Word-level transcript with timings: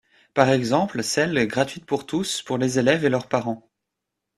par 0.33 0.49
exemple 0.49 1.03
celle, 1.03 1.45
gratuite 1.47 1.85
pour 1.85 2.07
tous, 2.07 2.41
pour 2.41 2.57
les 2.57 2.79
élèves 2.79 3.05
et 3.05 3.09
leurs 3.09 3.27
parents 3.29 3.69